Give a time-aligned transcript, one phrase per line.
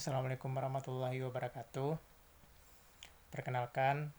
[0.00, 1.92] Assalamualaikum warahmatullahi wabarakatuh.
[3.36, 4.16] Perkenalkan,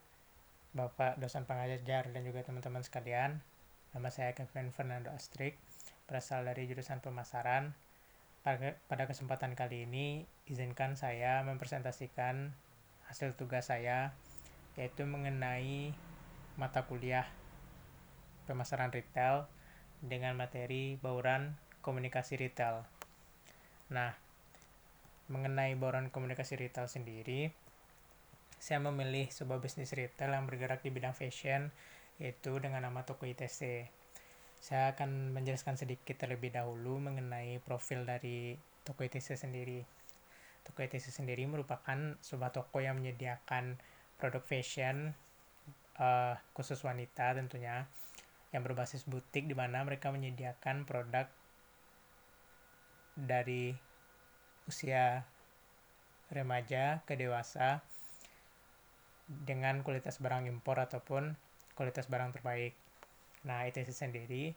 [0.77, 3.41] Bapak dosen pengajar dan juga teman-teman sekalian.
[3.89, 5.57] Nama saya Kevin Fernando Astrik,
[6.05, 7.73] berasal dari jurusan pemasaran.
[8.45, 12.53] Pada kesempatan kali ini, izinkan saya mempresentasikan
[13.09, 14.13] hasil tugas saya,
[14.77, 15.97] yaitu mengenai
[16.61, 17.25] mata kuliah
[18.45, 19.49] pemasaran retail
[19.97, 22.85] dengan materi bauran komunikasi retail.
[23.89, 24.20] Nah,
[25.31, 27.49] mengenai bauran komunikasi retail sendiri,
[28.61, 31.71] saya memilih sebuah bisnis retail yang bergerak di bidang fashion,
[32.19, 33.89] yaitu dengan nama Toko ITC.
[34.61, 38.53] Saya akan menjelaskan sedikit terlebih dahulu mengenai profil dari
[38.85, 39.81] Toko ITC sendiri.
[40.61, 43.81] Toko ITC sendiri merupakan sebuah toko yang menyediakan
[44.21, 45.17] produk fashion
[45.97, 47.89] uh, khusus wanita tentunya
[48.53, 51.25] yang berbasis butik di mana mereka menyediakan produk
[53.17, 53.73] dari
[54.71, 55.27] usia
[56.31, 57.83] remaja ke dewasa
[59.27, 61.35] dengan kualitas barang impor ataupun
[61.75, 62.71] kualitas barang terbaik.
[63.43, 64.55] Nah, ITC sendiri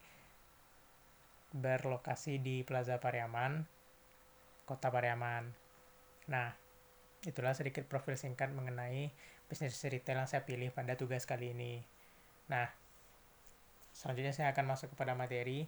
[1.51, 3.67] berlokasi di Plaza Pariaman,
[4.63, 5.51] Kota Pariaman.
[6.31, 6.51] Nah,
[7.27, 9.11] itulah sedikit profil singkat mengenai
[9.51, 11.83] bisnis retail yang saya pilih pada tugas kali ini.
[12.51, 12.71] Nah,
[13.91, 15.67] selanjutnya saya akan masuk kepada materi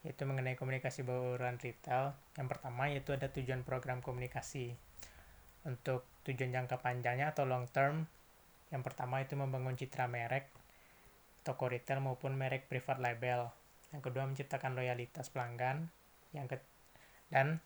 [0.00, 2.16] yaitu mengenai komunikasi bauran retail.
[2.36, 4.72] Yang pertama yaitu ada tujuan program komunikasi.
[5.68, 8.08] Untuk tujuan jangka panjangnya atau long term,
[8.72, 10.48] yang pertama itu membangun citra merek,
[11.44, 13.52] toko retail maupun merek privat label.
[13.92, 15.90] Yang kedua menciptakan loyalitas pelanggan.
[16.32, 16.56] Yang ke
[17.30, 17.62] dan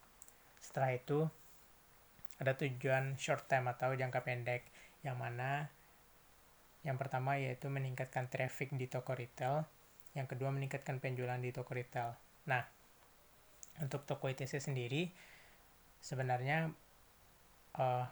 [0.60, 1.28] setelah itu
[2.40, 4.66] ada tujuan short term atau jangka pendek
[5.04, 5.68] yang mana
[6.84, 9.64] yang pertama yaitu meningkatkan traffic di toko retail,
[10.12, 12.12] yang kedua meningkatkan penjualan di toko retail.
[12.50, 12.62] Nah,
[13.80, 15.10] untuk toko ITC sendiri
[16.04, 16.68] sebenarnya
[17.80, 18.06] uh,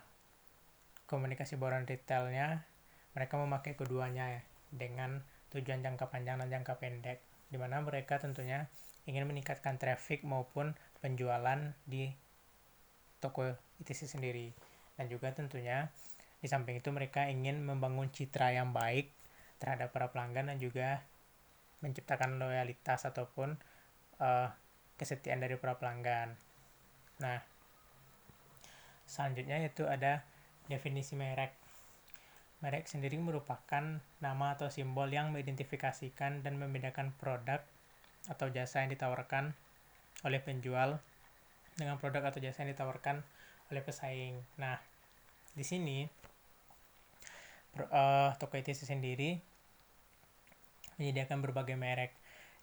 [1.07, 2.65] komunikasi boron retailnya
[3.13, 5.21] mereka memakai keduanya ya dengan
[5.53, 7.21] tujuan jangka panjang dan jangka pendek
[7.53, 8.73] di mana mereka tentunya
[9.05, 10.73] ingin meningkatkan traffic maupun
[11.05, 12.09] penjualan di
[13.21, 13.53] toko
[13.85, 14.57] ITC sendiri.
[14.97, 15.93] Dan juga tentunya
[16.41, 19.13] di samping itu mereka ingin membangun citra yang baik
[19.61, 21.05] terhadap para pelanggan dan juga
[21.85, 23.59] menciptakan loyalitas ataupun
[24.23, 24.49] uh,
[24.95, 26.39] kesetiaan dari para pelanggan.
[27.19, 27.43] Nah,
[29.03, 30.23] selanjutnya yaitu ada
[30.71, 31.51] definisi merek.
[32.63, 37.59] Merek sendiri merupakan nama atau simbol yang mengidentifikasikan dan membedakan produk
[38.31, 39.51] atau jasa yang ditawarkan
[40.23, 41.03] oleh penjual
[41.75, 43.27] dengan produk atau jasa yang ditawarkan
[43.75, 44.39] oleh pesaing.
[44.63, 44.79] Nah,
[45.59, 46.07] di sini
[47.91, 49.43] uh, toko ITC sendiri
[51.03, 52.15] menyediakan berbagai merek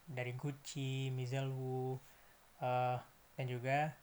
[0.09, 1.93] dari Gucci, Mizel Wu,
[2.65, 2.97] uh,
[3.37, 3.93] dan juga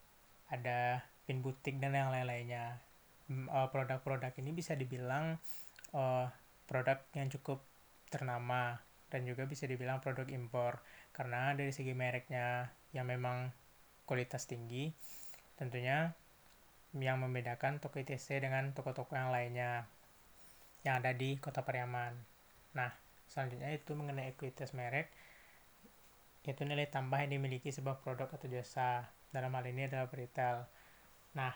[0.46, 2.78] ada pin butik dan yang lain-lainnya.
[3.26, 5.34] Uh, produk-produk ini bisa dibilang
[5.90, 6.30] uh,
[6.70, 7.66] produk yang cukup
[8.06, 8.78] ternama
[9.10, 10.78] dan juga bisa dibilang produk impor
[11.10, 13.50] karena dari segi mereknya yang memang
[14.06, 14.94] kualitas tinggi
[15.58, 16.14] tentunya
[16.94, 19.84] yang membedakan toko ITC dengan toko-toko yang lainnya
[20.86, 22.14] yang ada di kota Pariaman.
[22.78, 22.94] Nah,
[23.26, 25.10] selanjutnya itu mengenai ekuitas merek
[26.46, 29.10] yaitu nilai tambah yang dimiliki sebuah produk atau jasa.
[29.34, 30.64] Dalam hal ini adalah retail.
[31.34, 31.52] Nah,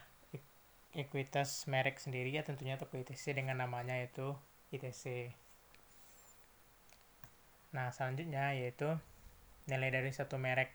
[0.90, 4.34] ekuitas merek sendiri ya tentunya toko ITC dengan namanya yaitu
[4.74, 5.30] ITC.
[7.70, 8.90] Nah, selanjutnya yaitu
[9.70, 10.74] nilai dari satu merek.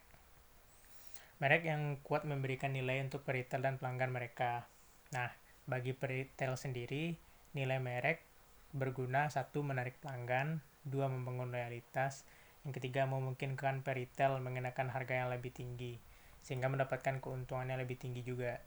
[1.44, 4.64] Merek yang kuat memberikan nilai untuk peritel dan pelanggan mereka.
[5.12, 5.28] Nah,
[5.68, 7.20] bagi peritel sendiri,
[7.52, 8.24] nilai merek
[8.72, 12.24] berguna satu menarik pelanggan, dua membangun loyalitas,
[12.66, 16.02] yang ketiga, memungkinkan peritel mengenakan harga yang lebih tinggi,
[16.42, 18.58] sehingga mendapatkan keuntungannya lebih tinggi juga.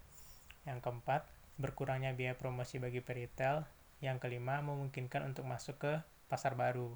[0.62, 1.26] Yang keempat,
[1.58, 3.66] berkurangnya biaya promosi bagi peritel.
[3.98, 5.92] Yang kelima, memungkinkan untuk masuk ke
[6.30, 6.94] pasar baru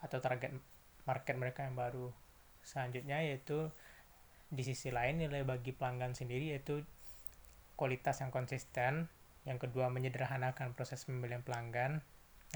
[0.00, 0.56] atau target
[1.04, 2.08] market mereka yang baru.
[2.64, 3.68] Selanjutnya yaitu
[4.48, 6.80] di sisi lain nilai bagi pelanggan sendiri yaitu
[7.76, 9.12] kualitas yang konsisten.
[9.44, 12.00] Yang kedua, menyederhanakan proses pembelian pelanggan.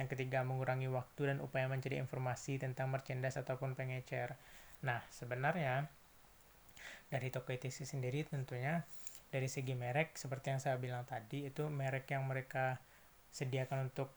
[0.00, 4.36] Yang ketiga, mengurangi waktu dan upaya mencari informasi tentang merchandise ataupun pengecer.
[4.82, 5.88] Nah, sebenarnya
[7.12, 8.88] dari toko ETC sendiri tentunya
[9.28, 12.80] dari segi merek seperti yang saya bilang tadi itu merek yang mereka
[13.32, 14.12] sediakan untuk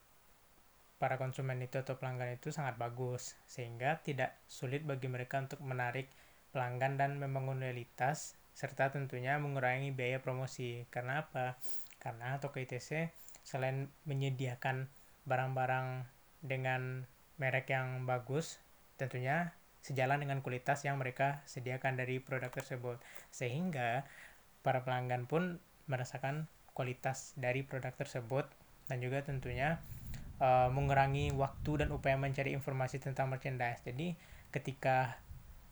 [0.95, 6.07] para konsumen itu atau pelanggan itu sangat bagus sehingga tidak sulit bagi mereka untuk menarik
[6.55, 10.87] pelanggan dan membangun loyalitas serta tentunya mengurangi biaya promosi.
[10.87, 11.59] Karena apa?
[11.99, 13.11] Karena toko ITC
[13.43, 14.87] selain menyediakan
[15.25, 16.05] barang-barang
[16.45, 17.05] dengan
[17.41, 18.61] merek yang bagus
[18.95, 19.51] tentunya
[19.83, 22.97] sejalan dengan kualitas yang mereka sediakan dari produk tersebut
[23.29, 24.07] sehingga
[24.65, 28.49] para pelanggan pun merasakan kualitas dari produk tersebut
[28.89, 29.77] dan juga tentunya
[30.41, 33.81] uh, mengurangi waktu dan upaya mencari informasi tentang merchandise.
[33.85, 34.17] Jadi
[34.49, 35.21] ketika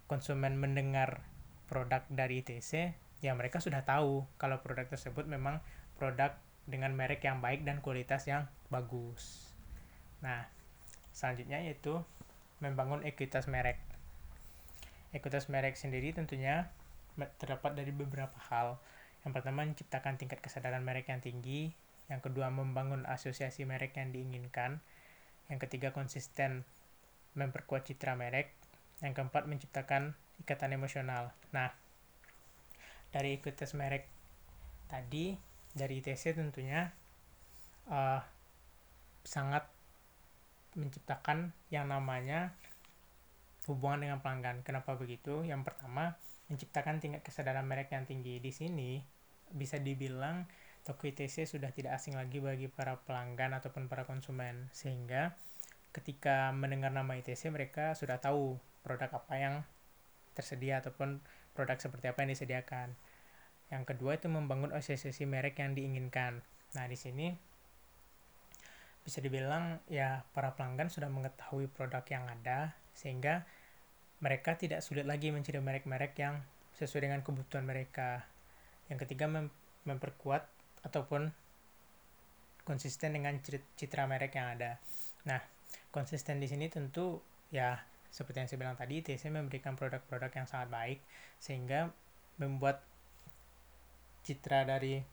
[0.05, 1.25] konsumen mendengar
[1.65, 5.57] produk dari ITC, ya mereka sudah tahu kalau produk tersebut memang
[5.97, 9.51] produk dengan merek yang baik dan kualitas yang bagus.
[10.23, 10.47] Nah,
[11.11, 11.99] selanjutnya yaitu
[12.63, 13.77] membangun ekuitas merek.
[15.11, 16.71] Ekuitas merek sendiri tentunya
[17.37, 18.79] terdapat dari beberapa hal.
[19.27, 21.75] Yang pertama, menciptakan tingkat kesadaran merek yang tinggi.
[22.07, 24.79] Yang kedua, membangun asosiasi merek yang diinginkan.
[25.51, 26.65] Yang ketiga, konsisten
[27.37, 28.55] memperkuat citra merek.
[29.03, 31.35] Yang keempat, menciptakan ikatan emosional.
[31.53, 31.71] Nah,
[33.13, 34.09] dari ekuitas merek
[34.89, 35.37] tadi,
[35.73, 36.93] dari ITC tentunya
[37.89, 38.21] uh,
[39.25, 39.65] sangat
[40.73, 42.53] menciptakan yang namanya
[43.69, 44.61] hubungan dengan pelanggan.
[44.65, 45.45] Kenapa begitu?
[45.45, 46.17] Yang pertama,
[46.51, 48.41] menciptakan tingkat kesadaran merek yang tinggi.
[48.41, 48.99] Di sini
[49.53, 50.49] bisa dibilang
[50.83, 54.67] toko ITC sudah tidak asing lagi bagi para pelanggan ataupun para konsumen.
[54.75, 55.33] Sehingga
[55.93, 59.55] ketika mendengar nama ITC mereka sudah tahu produk apa yang
[60.33, 61.21] tersedia ataupun
[61.53, 62.97] produk seperti apa yang disediakan.
[63.73, 66.45] Yang kedua itu membangun asosiasi merek yang diinginkan.
[66.77, 67.33] Nah, di sini
[69.01, 73.43] bisa dibilang ya para pelanggan sudah mengetahui produk yang ada sehingga
[74.21, 76.45] mereka tidak sulit lagi mencari merek-merek yang
[76.77, 78.23] sesuai dengan kebutuhan mereka.
[78.93, 79.49] Yang ketiga mem
[79.83, 80.47] memperkuat
[80.87, 81.33] ataupun
[82.63, 83.35] konsisten dengan
[83.75, 84.79] citra merek yang ada.
[85.27, 85.43] Nah,
[85.91, 87.19] konsisten di sini tentu
[87.51, 87.83] ya
[88.13, 90.99] seperti yang saya bilang tadi, TC memberikan produk-produk yang sangat baik
[91.41, 91.89] sehingga
[92.37, 92.85] membuat
[94.23, 95.03] citra dari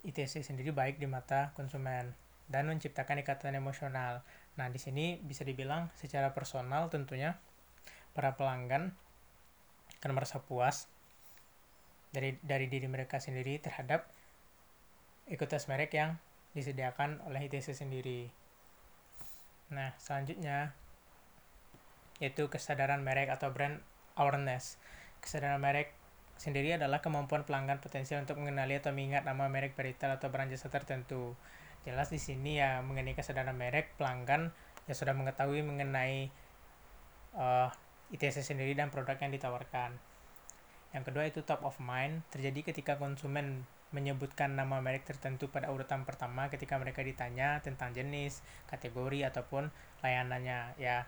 [0.00, 2.12] ITC sendiri baik di mata konsumen
[2.50, 4.26] dan menciptakan ikatan emosional.
[4.58, 7.38] Nah, di sini bisa dibilang secara personal tentunya
[8.10, 8.90] para pelanggan
[10.02, 10.90] akan merasa puas
[12.10, 14.10] dari dari diri mereka sendiri terhadap
[15.30, 16.18] ekuitas merek yang
[16.56, 18.26] disediakan oleh ITC sendiri.
[19.70, 20.74] Nah, selanjutnya
[22.18, 23.78] yaitu kesadaran merek atau brand
[24.18, 24.76] awareness.
[25.22, 25.99] Kesadaran merek
[26.40, 30.72] sendiri adalah kemampuan pelanggan potensial untuk mengenali atau mengingat nama merek peritel atau brand jasa
[30.72, 31.36] tertentu
[31.84, 34.48] jelas di sini ya mengenai kesadaran merek pelanggan
[34.88, 36.32] ya sudah mengetahui mengenai
[37.36, 40.00] uh, eh, ITC sendiri dan produk yang ditawarkan.
[40.96, 46.08] Yang kedua itu top of mind terjadi ketika konsumen menyebutkan nama merek tertentu pada urutan
[46.08, 49.70] pertama ketika mereka ditanya tentang jenis, kategori ataupun
[50.02, 50.74] layanannya.
[50.80, 51.06] Ya,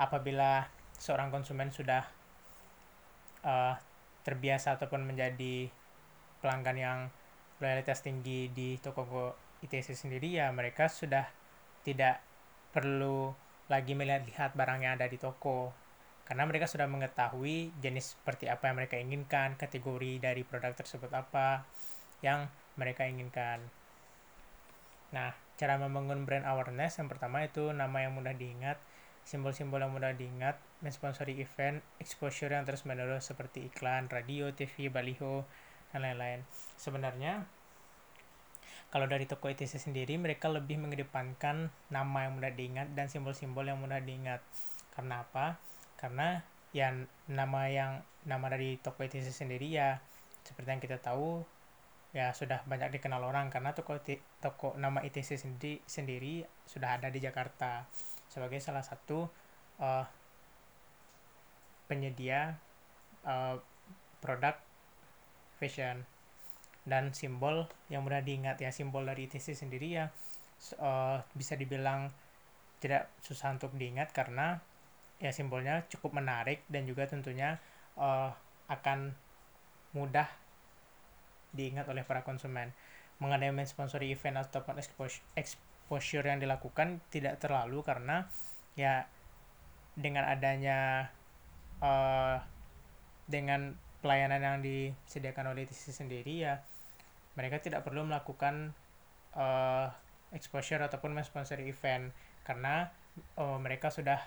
[0.00, 0.66] apabila
[0.98, 2.06] seorang konsumen sudah
[3.46, 3.78] uh,
[4.24, 5.68] terbiasa ataupun menjadi
[6.40, 6.98] pelanggan yang
[7.60, 11.28] loyalitas tinggi di toko ITC sendiri ya mereka sudah
[11.84, 12.20] tidak
[12.74, 13.30] perlu
[13.70, 15.84] lagi melihat-lihat barang yang ada di toko
[16.24, 21.68] karena mereka sudah mengetahui jenis seperti apa yang mereka inginkan, kategori dari produk tersebut apa
[22.24, 22.48] yang
[22.80, 23.60] mereka inginkan.
[25.12, 28.80] Nah, cara membangun brand awareness yang pertama itu nama yang mudah diingat,
[29.28, 35.48] simbol-simbol yang mudah diingat, mensponsori event, exposure yang terus-menerus seperti iklan, radio, TV, baliho,
[35.90, 36.44] dan lain-lain.
[36.76, 37.48] Sebenarnya
[38.92, 43.80] kalau dari toko ITC sendiri, mereka lebih mengedepankan nama yang mudah diingat dan simbol-simbol yang
[43.80, 44.44] mudah diingat.
[44.94, 45.58] Karena apa?
[45.98, 46.94] Karena ya
[47.30, 50.02] nama yang nama dari toko ITC sendiri ya
[50.42, 51.46] seperti yang kita tahu
[52.10, 53.98] ya sudah banyak dikenal orang karena toko
[54.42, 57.86] toko nama ITC sendiri sendiri sudah ada di Jakarta
[58.26, 59.26] sebagai salah satu
[59.78, 60.06] uh,
[61.86, 62.56] penyedia
[63.24, 63.60] uh,
[64.24, 64.56] produk
[65.60, 66.04] fashion
[66.84, 70.06] dan simbol yang mudah diingat ya simbol dari ITC sendiri ya.
[70.80, 72.08] Uh, bisa dibilang
[72.80, 74.60] tidak susah untuk diingat karena
[75.20, 77.56] ya simbolnya cukup menarik dan juga tentunya
[77.96, 78.32] uh,
[78.68, 79.12] akan
[79.96, 80.28] mudah
[81.56, 82.72] diingat oleh para konsumen.
[83.22, 84.76] Mengenai mensponsori event ataupun
[85.38, 88.28] exposure yang dilakukan tidak terlalu karena
[88.74, 89.06] ya
[89.94, 91.08] dengan adanya
[91.84, 92.40] uh,
[93.28, 96.64] dengan pelayanan yang disediakan oleh TC sendiri ya
[97.36, 98.72] mereka tidak perlu melakukan
[99.36, 99.90] uh,
[100.32, 102.10] exposure ataupun mensponsori event
[102.46, 102.88] karena
[103.38, 104.18] uh, mereka sudah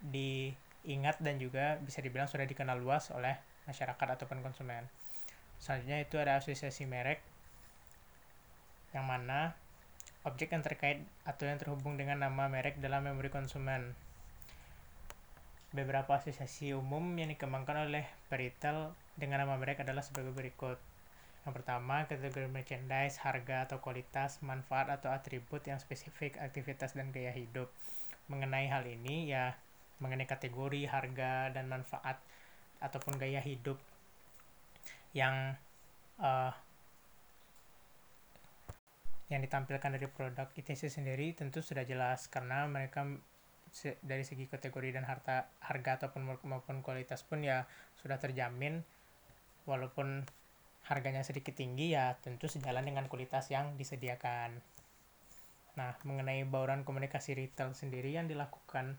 [0.00, 3.34] diingat dan juga bisa dibilang sudah dikenal luas oleh
[3.66, 4.86] masyarakat ataupun konsumen.
[5.58, 7.20] Selanjutnya itu ada asosiasi merek
[8.96, 9.52] yang mana
[10.24, 13.92] objek yang terkait atau yang terhubung dengan nama merek dalam memori konsumen.
[15.68, 20.80] Beberapa asosiasi umum yang dikembangkan oleh peritel dengan nama merek adalah sebagai berikut.
[21.44, 27.32] Yang pertama, kategori merchandise, harga atau kualitas, manfaat atau atribut yang spesifik, aktivitas dan gaya
[27.32, 27.68] hidup.
[28.32, 29.56] Mengenai hal ini ya
[29.98, 32.22] mengenai kategori, harga dan manfaat
[32.78, 33.76] ataupun gaya hidup
[35.10, 35.58] yang
[36.22, 36.54] uh,
[39.28, 43.04] yang ditampilkan dari produk ITC sendiri tentu sudah jelas karena mereka
[44.02, 47.68] dari segi kategori dan harta harga ataupun maupun kualitas pun ya
[48.00, 48.80] sudah terjamin
[49.68, 50.24] walaupun
[50.88, 54.56] harganya sedikit tinggi ya tentu sejalan dengan kualitas yang disediakan.
[55.76, 58.96] Nah, mengenai bauran komunikasi retail sendiri yang dilakukan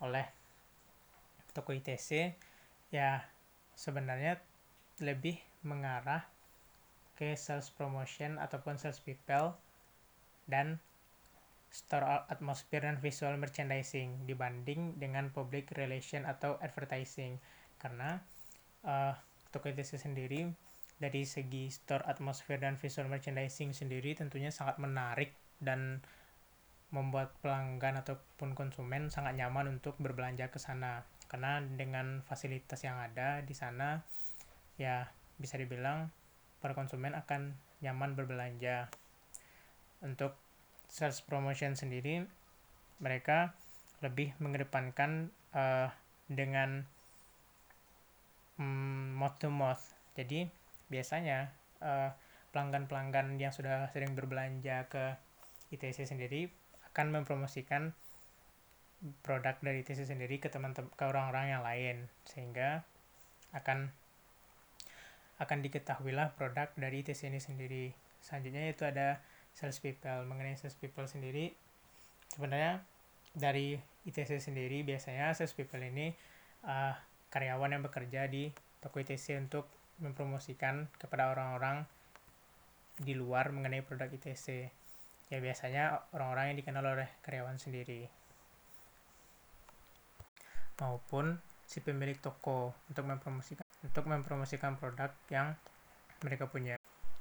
[0.00, 0.26] oleh
[1.52, 2.32] toko ITC
[2.94, 3.22] ya
[3.76, 4.40] sebenarnya
[5.04, 6.24] lebih mengarah
[7.18, 9.54] ke sales promotion ataupun sales people
[10.46, 10.78] dan
[11.68, 17.36] store atmosphere dan visual merchandising dibanding dengan public relation atau advertising.
[17.76, 18.18] Karena
[18.84, 19.12] uh,
[19.52, 20.48] toko ITC sendiri
[20.98, 26.02] dari segi store atmosphere dan visual merchandising sendiri tentunya sangat menarik dan
[26.88, 31.04] membuat pelanggan ataupun konsumen sangat nyaman untuk berbelanja ke sana.
[31.28, 34.00] Karena dengan fasilitas yang ada di sana
[34.80, 35.04] ya
[35.36, 36.08] bisa dibilang
[36.58, 38.88] para konsumen akan nyaman berbelanja.
[40.00, 40.34] Untuk
[40.88, 42.24] sales promotion sendiri
[42.98, 43.54] mereka
[44.00, 45.92] lebih mengedepankan uh,
[46.26, 46.84] dengan
[48.58, 49.82] um, mouth to mouth.
[50.18, 50.50] Jadi
[50.90, 55.14] biasanya pelanggan pelanggan-pelanggan yang sudah sering berbelanja ke
[55.70, 56.50] ITC sendiri
[56.90, 57.94] akan mempromosikan
[59.22, 61.96] produk dari ITC sendiri ke teman-teman ke orang-orang yang lain.
[62.26, 62.82] Sehingga
[63.54, 63.94] akan
[65.38, 67.86] akan diketahuilah produk dari ITC ini sendiri.
[68.18, 69.22] Selanjutnya itu ada
[69.58, 71.50] sales people mengenai sales people sendiri
[72.30, 72.86] sebenarnya
[73.34, 73.74] dari
[74.06, 76.14] ITC sendiri biasanya sales people ini
[76.62, 76.94] uh,
[77.34, 79.66] karyawan yang bekerja di toko ITC untuk
[79.98, 81.82] mempromosikan kepada orang-orang
[82.98, 84.70] di luar mengenai produk ITC.
[85.28, 88.08] Ya biasanya orang-orang yang dikenal oleh karyawan sendiri.
[90.78, 95.52] Maupun si pemilik toko untuk mempromosikan untuk mempromosikan produk yang
[96.24, 96.77] mereka punya.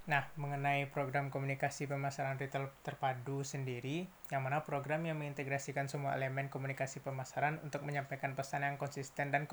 [0.08, 6.48] Nah, mengenai program komunikasi pemasaran retail terpadu sendiri, yang mana program yang mengintegrasikan semua elemen
[6.48, 9.52] komunikasi pemasaran untuk menyampaikan pesan yang konsisten dan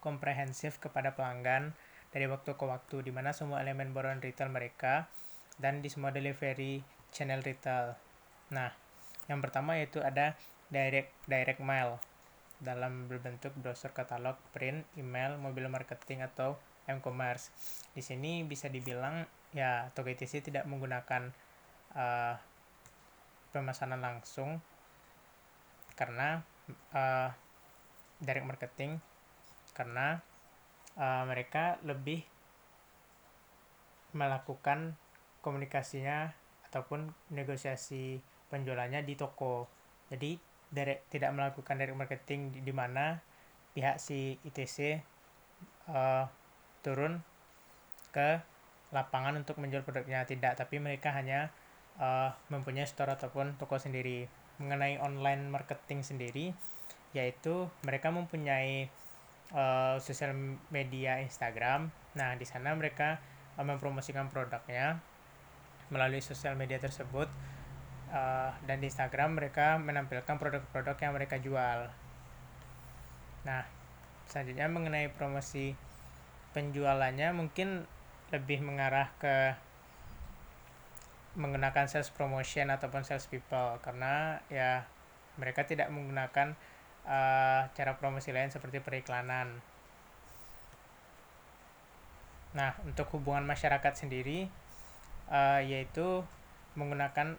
[0.00, 1.76] komprehensif kepada pelanggan
[2.08, 5.12] dari waktu ke waktu di mana semua elemen borong retail mereka
[5.60, 6.80] dan di semua delivery
[7.12, 8.00] channel retail.
[8.56, 8.72] Nah,
[9.28, 10.40] yang pertama yaitu ada
[10.72, 12.00] direct direct mail
[12.64, 16.56] dalam berbentuk browser katalog, print, email, mobile marketing atau
[16.86, 17.50] e-commerce.
[17.92, 21.32] Di sini bisa dibilang ya ITC tidak menggunakan
[21.96, 22.34] uh,
[23.54, 24.60] pemesanan langsung
[25.96, 26.44] karena
[26.92, 27.30] uh,
[28.20, 29.00] direct marketing
[29.72, 30.20] karena
[30.96, 32.24] uh, mereka lebih
[34.16, 34.96] melakukan
[35.44, 36.32] komunikasinya
[36.68, 39.68] ataupun negosiasi penjualannya di toko.
[40.08, 40.40] Jadi
[40.72, 43.20] direct, tidak melakukan direct marketing di, di mana
[43.76, 44.96] pihak si ITC uh,
[45.92, 46.24] eh,
[46.86, 47.18] turun
[48.14, 48.38] ke
[48.94, 51.50] lapangan untuk menjual produknya tidak, tapi mereka hanya
[51.98, 54.30] uh, mempunyai store ataupun toko sendiri.
[54.62, 56.54] Mengenai online marketing sendiri,
[57.12, 58.86] yaitu mereka mempunyai
[59.50, 60.32] uh, sosial
[60.70, 61.90] media Instagram.
[62.14, 63.18] Nah, di sana mereka
[63.58, 65.02] uh, mempromosikan produknya
[65.90, 67.26] melalui sosial media tersebut.
[68.06, 71.90] Uh, dan di Instagram mereka menampilkan produk-produk yang mereka jual.
[73.42, 73.66] Nah,
[74.30, 75.74] selanjutnya mengenai promosi
[76.56, 77.84] penjualannya mungkin
[78.32, 79.52] lebih mengarah ke
[81.36, 84.88] menggunakan sales promotion ataupun sales people karena ya
[85.36, 86.56] mereka tidak menggunakan
[87.04, 89.60] uh, cara promosi lain seperti periklanan.
[92.56, 94.48] Nah, untuk hubungan masyarakat sendiri,
[95.28, 96.24] uh, yaitu
[96.72, 97.36] menggunakan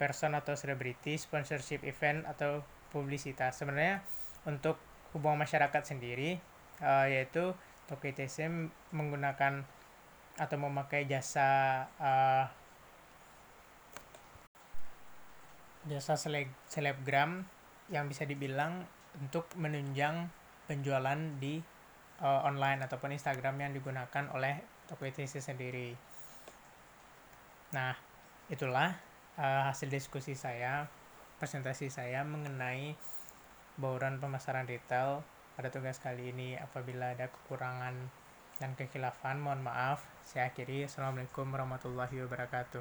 [0.00, 3.60] person atau selebriti, sponsorship event atau publisitas.
[3.60, 4.00] Sebenarnya
[4.48, 4.80] untuk
[5.12, 6.40] hubungan masyarakat sendiri,
[6.80, 7.52] uh, yaitu
[7.86, 8.48] Toko ITC
[8.94, 9.62] menggunakan
[10.40, 12.46] atau memakai jasa uh,
[15.86, 17.42] jasa seleb selebgram
[17.90, 18.86] yang bisa dibilang
[19.18, 20.30] untuk menunjang
[20.70, 21.60] penjualan di
[22.22, 25.92] uh, online ataupun Instagram yang digunakan oleh toko ETC sendiri.
[27.76, 27.92] Nah,
[28.48, 28.94] itulah
[29.36, 30.86] uh, hasil diskusi saya,
[31.36, 32.94] presentasi saya mengenai
[33.76, 36.56] bauran pemasaran retail pada tugas kali ini.
[36.56, 37.94] Apabila ada kekurangan
[38.56, 40.00] dan kekhilafan, mohon maaf.
[40.24, 40.88] Saya akhiri.
[40.88, 42.80] Assalamualaikum warahmatullahi wabarakatuh.